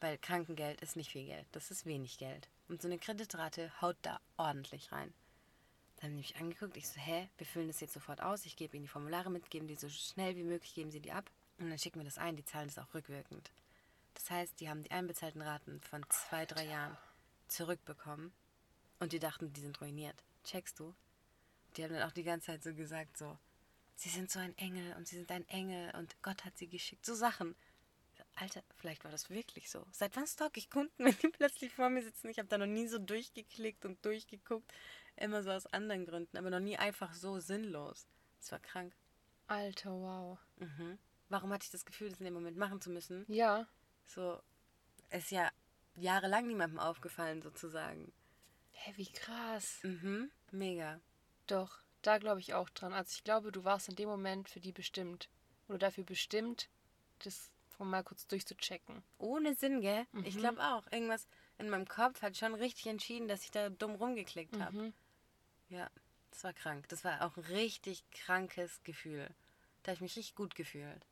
[0.00, 2.48] Weil Krankengeld ist nicht viel Geld, das ist wenig Geld.
[2.68, 5.12] Und so eine Kreditrate haut da ordentlich rein.
[5.96, 8.56] Dann habe ich mich angeguckt, ich so, hä, wir füllen das jetzt sofort aus, ich
[8.56, 11.30] gebe ihnen die Formulare mit, geben die so schnell wie möglich, geben sie die ab
[11.58, 13.50] und dann schicken wir das ein, die zahlen das auch rückwirkend.
[14.14, 16.96] Das heißt, die haben die einbezahlten Raten von zwei, drei Jahren
[17.48, 18.32] zurückbekommen
[18.98, 20.24] und die dachten, die sind ruiniert.
[20.44, 20.94] Checkst du?
[21.76, 23.38] Die haben dann auch die ganze Zeit so gesagt, so,
[24.00, 27.04] sie sind so ein Engel und sie sind ein Engel und Gott hat sie geschickt.
[27.04, 27.54] So Sachen.
[28.34, 29.86] Alter, vielleicht war das wirklich so.
[29.92, 32.30] Seit wann stalk ich Kunden, wenn die plötzlich vor mir sitzen?
[32.30, 34.72] Ich habe da noch nie so durchgeklickt und durchgeguckt.
[35.16, 38.08] Immer so aus anderen Gründen, aber noch nie einfach so sinnlos.
[38.38, 38.94] Das war krank.
[39.48, 40.38] Alter, wow.
[40.56, 40.98] Mhm.
[41.28, 43.26] Warum hatte ich das Gefühl, das in dem Moment machen zu müssen?
[43.28, 43.66] Ja.
[44.06, 44.40] So,
[45.10, 45.50] es ist ja
[45.96, 48.12] jahrelang niemandem aufgefallen, sozusagen.
[48.72, 49.80] Hä, wie krass.
[49.82, 51.00] Mhm, mega.
[51.46, 52.92] Doch, da glaube ich auch dran.
[52.92, 55.28] Also ich glaube, du warst in dem Moment für die bestimmt.
[55.68, 56.68] Oder dafür bestimmt,
[57.20, 57.50] das
[57.84, 59.02] mal kurz durchzuchecken.
[59.18, 60.06] Ohne Sinn, gell?
[60.12, 60.24] Mhm.
[60.24, 60.86] Ich glaube auch.
[60.90, 61.26] Irgendwas
[61.58, 64.76] in meinem Kopf hat schon richtig entschieden, dass ich da dumm rumgeklickt habe.
[64.76, 64.92] Mhm.
[65.68, 65.90] Ja,
[66.30, 66.88] das war krank.
[66.88, 69.28] Das war auch ein richtig krankes Gefühl.
[69.82, 71.06] Da habe ich mich richtig gut gefühlt.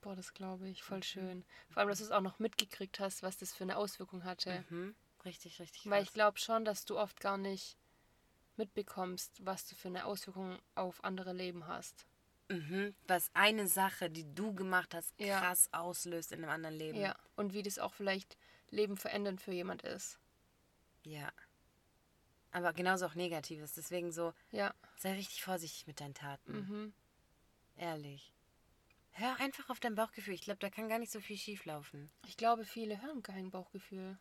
[0.00, 0.82] Boah, das glaube ich.
[0.82, 1.44] Voll schön.
[1.70, 4.64] Vor allem, dass du es auch noch mitgekriegt hast, was das für eine Auswirkung hatte.
[4.70, 4.94] Mhm.
[5.24, 6.08] Richtig, richtig Weil krass.
[6.08, 7.76] ich glaube schon, dass du oft gar nicht
[8.60, 12.06] mitbekommst, was du für eine Auswirkung auf andere Leben hast.
[12.48, 12.94] Mhm.
[13.06, 15.40] Was eine Sache, die du gemacht hast, Ja.
[15.40, 16.98] krass auslöst in einem anderen Leben.
[16.98, 17.16] Ja.
[17.36, 18.36] Und wie das auch vielleicht
[18.70, 20.18] Leben verändernd für jemand ist.
[21.04, 21.32] Ja.
[22.52, 23.72] Aber genauso auch Negatives.
[23.74, 24.74] Deswegen so, Ja.
[24.96, 26.52] sei richtig vorsichtig mit deinen Taten.
[26.52, 26.92] Mhm.
[27.76, 28.32] Ehrlich.
[29.12, 30.34] Hör einfach auf dein Bauchgefühl.
[30.34, 32.10] Ich glaube, da kann gar nicht so viel schief laufen.
[32.26, 34.18] Ich glaube, viele hören kein Bauchgefühl.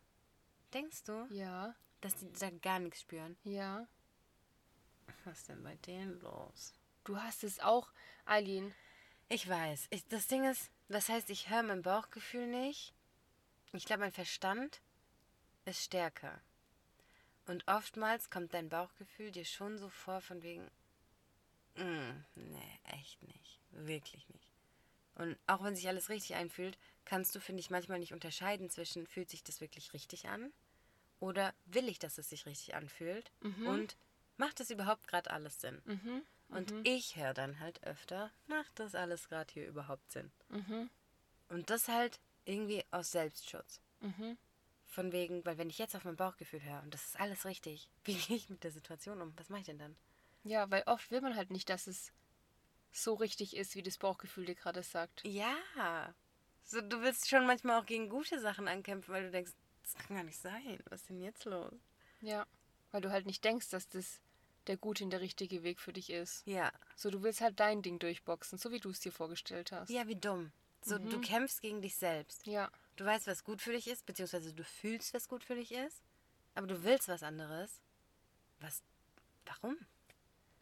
[0.73, 1.75] Denkst du, Ja.
[2.01, 3.37] dass die da gar nichts spüren?
[3.43, 3.87] Ja.
[5.25, 6.73] Was ist denn bei denen los?
[7.03, 7.91] Du hast es auch,
[8.25, 8.73] Eileen.
[9.29, 9.87] Ich weiß.
[9.91, 12.93] Ich, das Ding ist, das heißt, ich höre mein Bauchgefühl nicht.
[13.73, 14.81] Ich glaube, mein Verstand
[15.65, 16.41] ist stärker.
[17.45, 20.69] Und oftmals kommt dein Bauchgefühl dir schon so vor, von wegen,
[21.75, 23.59] mm, nee, echt nicht.
[23.71, 24.51] Wirklich nicht.
[25.15, 29.05] Und auch wenn sich alles richtig einfühlt, kannst du, finde ich, manchmal nicht unterscheiden zwischen,
[29.05, 30.51] fühlt sich das wirklich richtig an?
[31.19, 33.31] Oder will ich, dass es sich richtig anfühlt?
[33.67, 33.97] Und
[34.39, 35.81] macht es überhaupt gerade alles Sinn?
[35.85, 36.23] Mhm.
[36.49, 40.31] Und ich höre dann halt öfter, macht das alles gerade hier überhaupt Sinn?
[40.49, 40.89] Mhm.
[41.49, 43.81] Und das halt irgendwie aus Selbstschutz.
[44.01, 44.37] Mhm.
[44.87, 47.89] Von wegen, weil wenn ich jetzt auf mein Bauchgefühl höre und das ist alles richtig,
[48.05, 49.33] wie gehe ich mit der Situation um?
[49.37, 49.95] Was mache ich denn dann?
[50.43, 52.11] Ja, weil oft will man halt nicht, dass es
[52.91, 55.23] so richtig ist, wie das Bauchgefühl dir gerade sagt.
[55.23, 56.15] Ja.
[56.63, 59.51] So, du willst schon manchmal auch gegen gute Sachen ankämpfen, weil du denkst,
[59.83, 60.79] das kann gar nicht sein.
[60.89, 61.73] Was ist denn jetzt los?
[62.21, 62.47] Ja.
[62.91, 64.21] Weil du halt nicht denkst, dass das
[64.69, 66.45] der gute und der richtige Weg für dich ist.
[66.45, 66.71] Ja.
[66.95, 69.89] So, du willst halt dein Ding durchboxen, so wie du es dir vorgestellt hast.
[69.89, 70.51] Ja, wie dumm.
[70.81, 72.45] So, du kämpfst gegen dich selbst.
[72.45, 72.71] Ja.
[72.95, 76.03] Du weißt, was gut für dich ist, beziehungsweise du fühlst, was gut für dich ist,
[76.53, 77.81] aber du willst was anderes.
[78.59, 78.83] Was?
[79.45, 79.75] Warum?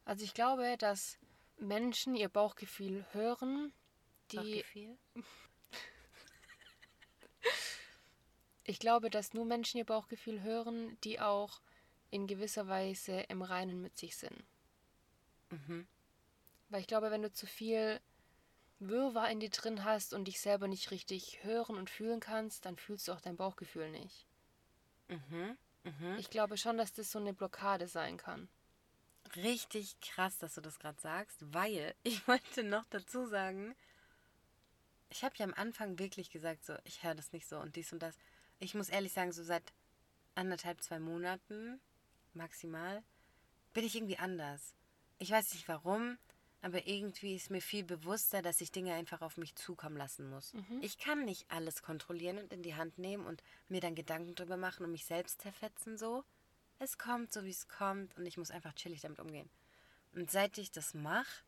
[0.06, 1.18] Also ich glaube, dass
[1.58, 3.74] Menschen ihr Bauchgefühl hören,
[4.32, 4.38] die.
[4.38, 4.98] Bauchgefühl?
[8.70, 11.62] Ich glaube, dass nur Menschen ihr Bauchgefühl hören, die auch
[12.10, 14.46] in gewisser Weise im Reinen mit sich sind.
[15.50, 15.88] Mhm.
[16.70, 18.00] Weil ich glaube, wenn du zu viel
[18.80, 22.78] Wirrwarr in dir drin hast und dich selber nicht richtig hören und fühlen kannst, dann
[22.78, 24.28] fühlst du auch dein Bauchgefühl nicht.
[25.08, 25.58] Mhm.
[25.84, 26.18] Mhm.
[26.20, 28.50] Ich glaube schon, dass das so eine Blockade sein kann.
[29.36, 33.76] Richtig krass, dass du das gerade sagst, weil ich wollte noch dazu sagen,
[35.10, 37.94] ich habe ja am Anfang wirklich gesagt, so, ich höre das nicht so und dies
[37.94, 38.18] und das.
[38.60, 39.74] Ich muss ehrlich sagen, so seit
[40.36, 41.80] anderthalb, zwei Monaten
[42.38, 43.04] maximal
[43.74, 44.74] bin ich irgendwie anders.
[45.20, 46.18] Ich weiß nicht warum,
[46.62, 50.54] aber irgendwie ist mir viel bewusster, dass ich Dinge einfach auf mich zukommen lassen muss.
[50.54, 50.80] Mhm.
[50.82, 54.58] Ich kann nicht alles kontrollieren und in die Hand nehmen und mir dann Gedanken drüber
[54.58, 56.24] machen und mich selbst zerfetzen so.
[56.80, 59.50] Es kommt so, wie es kommt und ich muss einfach chillig damit umgehen.
[60.14, 61.44] Und seit ich das mache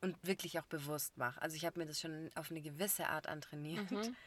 [0.00, 3.26] und wirklich auch bewusst mache, also ich habe mir das schon auf eine gewisse Art
[3.26, 3.90] antrainiert.
[3.90, 4.16] Mhm.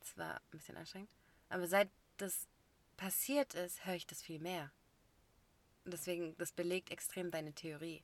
[0.00, 1.10] Das war ein bisschen anstrengend.
[1.50, 2.48] Aber seit das
[2.96, 4.72] passiert ist, höre ich das viel mehr.
[5.84, 8.02] Deswegen, das belegt extrem deine Theorie.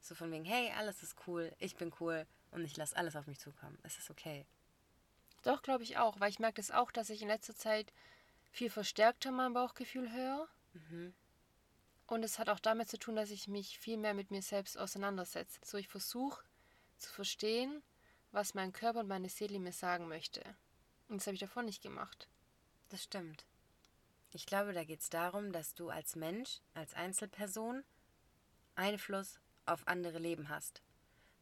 [0.00, 3.26] So von wegen, hey, alles ist cool, ich bin cool und ich lasse alles auf
[3.26, 3.78] mich zukommen.
[3.82, 4.46] Es ist okay.
[5.42, 7.92] Doch, glaube ich auch, weil ich merke das auch, dass ich in letzter Zeit
[8.50, 10.48] viel verstärkter mein Bauchgefühl höre.
[10.72, 11.14] Mhm.
[12.06, 14.78] Und es hat auch damit zu tun, dass ich mich viel mehr mit mir selbst
[14.78, 15.58] auseinandersetze.
[15.64, 16.44] So, ich versuche
[16.98, 17.82] zu verstehen,
[18.30, 20.42] was mein Körper und meine Seele mir sagen möchte.
[21.08, 22.28] Und das habe ich davor nicht gemacht.
[22.90, 23.44] Das stimmt.
[24.34, 27.84] Ich glaube, da geht es darum, dass du als Mensch, als Einzelperson
[28.74, 30.82] Einfluss auf andere Leben hast.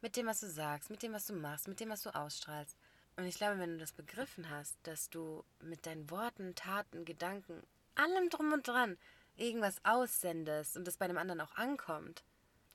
[0.03, 2.77] Mit dem, was du sagst, mit dem, was du machst, mit dem, was du ausstrahlst.
[3.17, 7.63] Und ich glaube, wenn du das begriffen hast, dass du mit deinen Worten, Taten, Gedanken,
[7.95, 8.99] allem drum und dran
[9.37, 12.23] irgendwas aussendest und das bei dem anderen auch ankommt,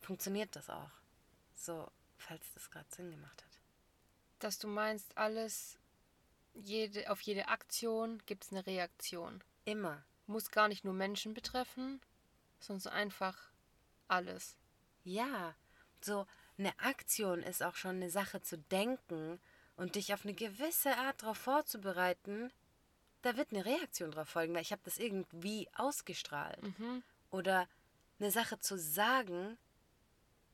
[0.01, 0.89] funktioniert das auch.
[1.53, 3.60] So, falls das gerade Sinn gemacht hat.
[4.39, 5.77] Dass du meinst, alles,
[6.56, 9.43] jede, auf jede Aktion gibt es eine Reaktion.
[9.67, 10.01] Immer.
[10.27, 11.99] Muss gar nicht nur Menschen betreffen,
[12.60, 13.51] sondern so einfach
[14.08, 14.56] alles.
[15.03, 15.56] Ja,
[15.99, 16.25] so
[16.58, 19.41] eine Aktion ist auch schon eine Sache zu denken
[19.75, 22.49] und dich auf eine gewisse Art darauf vorzubereiten.
[23.23, 26.63] Da wird eine Reaktion drauf folgen, weil ich habe das irgendwie ausgestrahlt.
[26.63, 27.03] Mhm.
[27.30, 27.67] Oder
[28.19, 29.58] eine Sache zu sagen,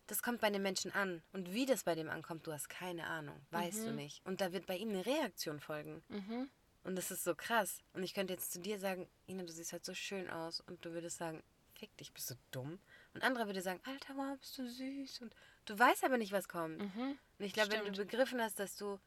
[0.08, 1.22] das kommt bei dem Menschen an.
[1.34, 3.40] Und wie das bei dem ankommt, du hast keine Ahnung.
[3.52, 4.26] Weißt du nicht.
[4.26, 6.04] Und da wird bei ihm eine Reaktion folgen.
[6.10, 6.50] Mhm.
[6.84, 7.80] Und das ist so krass.
[7.94, 10.62] Und ich könnte jetzt zu dir sagen, Ina, du siehst halt so schön aus.
[10.62, 11.42] Und du würdest sagen,
[11.76, 12.80] fick dich, bist du dumm?
[13.14, 15.22] Und andere würde sagen, Alter, wow, bist du süß.
[15.22, 16.80] Und du weißt aber nicht, was kommt.
[16.80, 17.18] Mhm.
[17.40, 19.00] Und ich glaube, wenn du begriffen hast, dass du,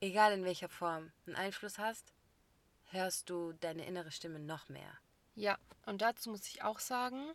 [0.00, 2.12] egal in welcher Form, einen Einfluss hast,
[2.90, 4.98] hörst du deine innere Stimme noch mehr.
[5.34, 7.32] Ja, und dazu muss ich auch sagen,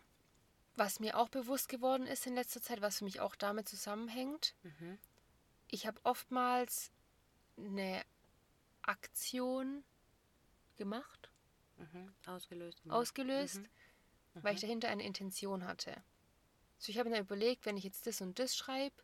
[0.76, 4.54] was mir auch bewusst geworden ist in letzter Zeit, was für mich auch damit zusammenhängt.
[4.62, 4.98] Mhm.
[5.68, 6.90] Ich habe oftmals
[7.56, 8.02] eine
[8.82, 9.84] Aktion
[10.76, 11.30] gemacht,
[11.78, 12.12] Mhm.
[12.26, 12.82] Ausgelöst.
[12.88, 14.42] ausgelöst, Mhm.
[14.42, 16.02] weil ich dahinter eine Intention hatte.
[16.78, 18.94] So, ich habe mir dann überlegt, wenn ich jetzt das und das schreibe,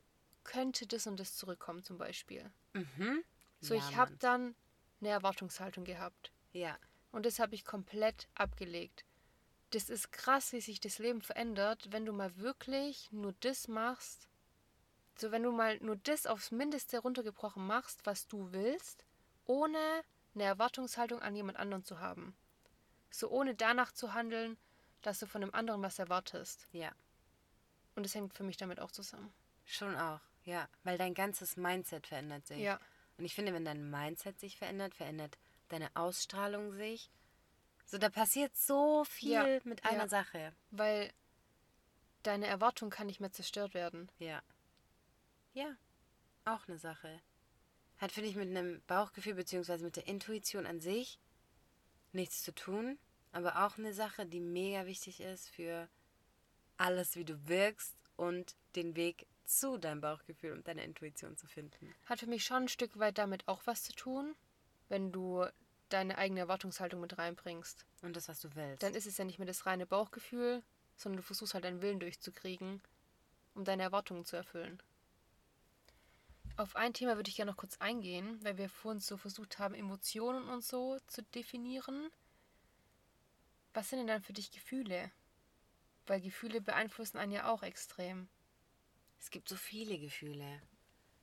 [0.45, 2.51] könnte das und das zurückkommen zum Beispiel.
[2.73, 3.23] Mhm.
[3.61, 4.55] So, Ja, ich habe dann
[5.01, 6.33] eine Erwartungshaltung gehabt.
[6.53, 6.79] Ja.
[7.12, 9.05] Und das habe ich komplett abgelegt.
[9.71, 14.29] Das ist krass, wie sich das Leben verändert, wenn du mal wirklich nur das machst.
[15.19, 19.05] So, wenn du mal nur das aufs Mindeste runtergebrochen machst, was du willst,
[19.49, 22.37] ohne eine Erwartungshaltung an jemand anderen zu haben.
[23.11, 24.57] So, ohne danach zu handeln,
[25.03, 26.69] dass du von dem anderen was erwartest.
[26.73, 26.93] Ja.
[27.97, 29.33] Und das hängt für mich damit auch zusammen.
[29.65, 30.21] Schon auch.
[30.45, 30.69] Ja.
[30.85, 32.59] Weil dein ganzes Mindset verändert sich.
[32.59, 32.79] Ja.
[33.17, 37.11] Und ich finde, wenn dein Mindset sich verändert, verändert deine Ausstrahlung sich.
[37.85, 40.09] So, da passiert so viel Ja, mit einer ja.
[40.09, 40.53] Sache.
[40.71, 41.13] Weil
[42.23, 44.11] deine Erwartung kann nicht mehr zerstört werden.
[44.19, 44.43] Ja.
[45.55, 45.75] Ja.
[46.45, 47.21] Auch eine Sache.
[47.99, 51.19] Hat, finde ich, mit einem Bauchgefühl beziehungsweise mit der Intuition an sich
[52.13, 52.99] nichts zu tun.
[53.33, 55.89] Aber auch eine Sache, die mega wichtig ist für
[56.77, 61.95] alles, wie du wirkst und den Weg zu deinem Bauchgefühl und deiner Intuition zu finden.
[62.07, 64.35] Hat für mich schon ein Stück weit damit auch was zu tun,
[64.89, 65.47] wenn du
[65.89, 67.85] deine eigene Erwartungshaltung mit reinbringst.
[68.03, 68.83] Und das, was du willst.
[68.83, 70.63] Dann ist es ja nicht mehr das reine Bauchgefühl,
[70.97, 72.83] sondern du versuchst halt deinen Willen durchzukriegen,
[73.55, 74.83] um deine Erwartungen zu erfüllen.
[76.59, 79.75] Auf ein Thema würde ich gerne noch kurz eingehen, weil wir vorhin so versucht haben,
[79.75, 82.11] Emotionen und so zu definieren.
[83.75, 85.12] Was sind denn dann für dich Gefühle?
[86.09, 88.29] Weil Gefühle beeinflussen einen ja auch extrem.
[89.21, 90.61] es gibt so viele Gefühle.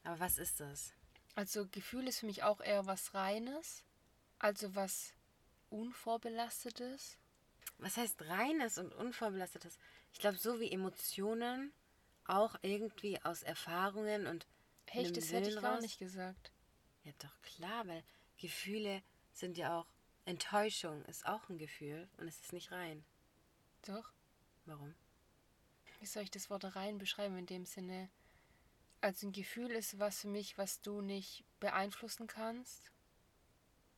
[0.05, 0.93] Aber was ist das?
[1.35, 3.83] Also Gefühl ist für mich auch eher was Reines,
[4.39, 5.13] also was
[5.69, 7.17] Unvorbelastetes.
[7.79, 9.79] Was heißt reines und unvorbelastetes?
[10.13, 11.73] Ich glaube, so wie Emotionen
[12.23, 14.47] auch irgendwie aus Erfahrungen und
[14.87, 16.51] Echt, das hätte ich Willen gar raus- nicht gesagt.
[17.03, 18.03] Ja, doch klar, weil
[18.37, 19.87] Gefühle sind ja auch
[20.25, 23.05] Enttäuschung ist auch ein Gefühl und es ist nicht rein.
[23.85, 24.11] Doch.
[24.65, 24.95] Warum?
[25.99, 28.09] Wie soll ich das Wort rein beschreiben in dem Sinne?
[29.01, 32.91] Also ein Gefühl ist was für mich, was du nicht beeinflussen kannst.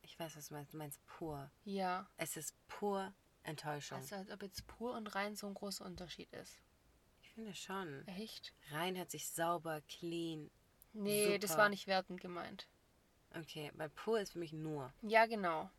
[0.02, 0.74] Ich weiß, was du meinst.
[0.74, 1.50] Du meinst pur.
[1.64, 2.06] Ja.
[2.18, 3.96] Es ist pur Enttäuschung.
[3.98, 6.60] Also als ob jetzt pur und rein so ein großer Unterschied ist.
[7.22, 8.06] ich finde schon.
[8.08, 8.52] Echt?
[8.70, 10.50] Rein hört sich sauber, clean.
[10.92, 11.62] Nee, das Super.
[11.62, 12.66] war nicht wertend gemeint.
[13.34, 14.92] Okay, weil pur ist für mich nur.
[15.02, 15.70] Ja, genau.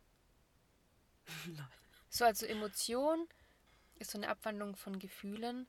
[2.12, 3.28] So, also Emotion
[4.00, 5.68] ist so eine Abwandlung von Gefühlen,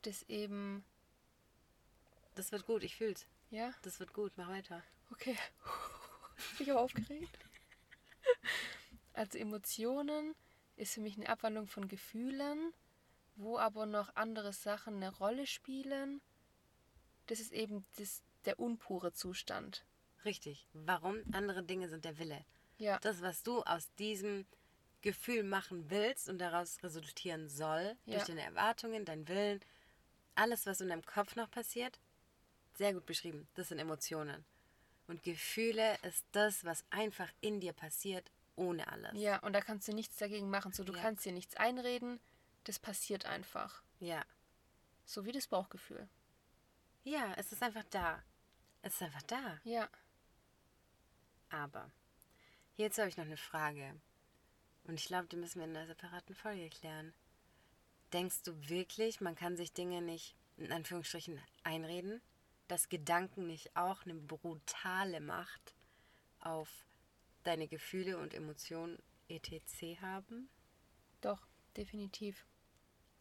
[0.00, 0.82] das eben,
[2.34, 3.26] Das wird gut, ich fühl's.
[3.50, 4.82] ja, Das wird gut, mach weiter.
[5.10, 5.36] okay.
[6.56, 7.38] Bin ich aber aufgeregt.
[9.12, 10.34] Also Emotionen
[10.76, 12.72] ist für mich eine Abwandlung von Gefühlen,
[13.36, 16.22] wo aber noch andere Sachen eine Rolle spielen.
[17.28, 19.84] Das ist eben das, der unpure Zustand.
[20.24, 20.66] Richtig.
[20.72, 21.22] Warum?
[21.32, 22.44] Andere Dinge sind der Wille.
[22.78, 24.46] Ja, Das, was du aus diesem
[25.00, 28.14] Gefühl machen willst und daraus resultieren soll, Ja.
[28.16, 29.60] durch deine Erwartungen, dein Willen,
[30.34, 31.98] alles, was in deinem Kopf noch passiert,
[32.74, 33.48] sehr gut beschrieben.
[33.54, 34.44] Das sind Emotionen.
[35.06, 39.12] Und Gefühle ist das, was einfach in dir passiert, ohne alles.
[39.14, 40.72] ja, und da kannst du nichts dagegen machen.
[40.72, 41.00] So, du Ja.
[41.02, 42.20] kannst dir nichts einreden.
[42.64, 43.82] Das passiert einfach.
[44.00, 44.24] Ja.
[45.04, 46.08] So wie das Bauchgefühl.
[47.08, 48.22] Ja, es ist einfach da.
[48.82, 49.58] Es ist einfach da.
[49.64, 49.88] Ja.
[51.48, 51.90] Aber
[52.74, 53.98] hierzu habe ich noch eine Frage.
[54.84, 57.14] Und ich glaube, die müssen wir in einer separaten Folge klären.
[58.12, 62.20] Denkst du wirklich, man kann sich Dinge nicht in Anführungsstrichen einreden?
[62.66, 65.74] Dass Gedanken nicht auch eine brutale Macht
[66.40, 66.68] auf
[67.42, 70.02] deine Gefühle und Emotionen etc.
[70.02, 70.50] haben?
[71.22, 72.44] Doch, definitiv.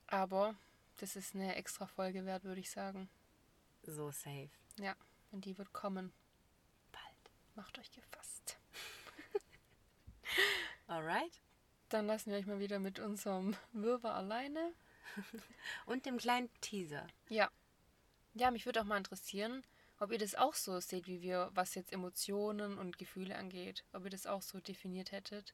[0.08, 0.56] Aber
[0.98, 3.10] das ist eine extra Folge wert, würde ich sagen.
[3.84, 4.50] So safe.
[4.80, 4.96] Ja,
[5.32, 6.14] und die wird kommen.
[6.92, 7.32] Bald.
[7.56, 8.58] Macht euch gefasst.
[10.88, 11.42] Alright?
[11.90, 14.74] Dann lassen wir euch mal wieder mit unserem Wirrwarr alleine.
[15.86, 17.08] Und dem kleinen Teaser.
[17.30, 17.50] Ja.
[18.34, 19.64] Ja, mich würde auch mal interessieren,
[20.00, 23.84] ob ihr das auch so seht wie wir, was jetzt Emotionen und Gefühle angeht.
[23.94, 25.54] Ob ihr das auch so definiert hättet.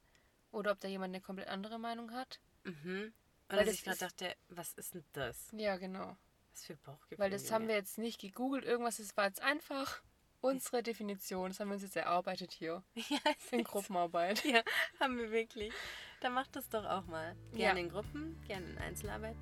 [0.52, 2.40] Oder ob da jemand eine komplett andere Meinung hat.
[2.64, 3.14] Mhm.
[3.48, 5.50] Und Weil dass das ich gerade dachte, was ist denn das?
[5.54, 6.18] Ja, genau.
[6.54, 7.18] Was für Bauchgefühl?
[7.20, 10.02] Weil das haben wir jetzt nicht gegoogelt, irgendwas, das war jetzt einfach
[10.42, 11.50] unsere Definition.
[11.50, 12.84] Das haben wir uns jetzt erarbeitet hier.
[12.96, 14.44] Ja, es In Gruppenarbeit.
[14.46, 14.62] Ja,
[15.00, 15.74] haben wir wirklich.
[16.22, 17.36] Dann macht das doch auch mal.
[17.52, 17.58] Ja.
[17.58, 19.42] Gerne in Gruppen, gerne in Einzelarbeiten.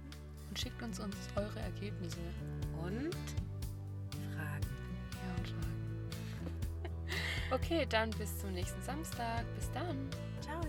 [0.50, 2.19] Und schickt uns, uns eure Ergebnisse.
[2.82, 3.13] Und
[4.34, 4.67] Fragen.
[5.13, 6.10] Ja, und Fragen.
[7.52, 9.43] Okay, dann bis zum nächsten Samstag.
[9.56, 10.10] Bis dann.
[10.41, 10.62] Ciao.